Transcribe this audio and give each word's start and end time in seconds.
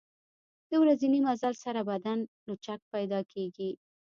د 0.69 0.71
ورځني 0.81 1.19
مزل 1.27 1.53
سره 1.63 1.81
بدن 1.89 2.17
لچک 2.47 2.79
پیدا 2.93 3.19
کېږي. 3.31 3.69